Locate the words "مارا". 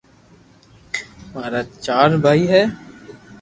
1.31-1.61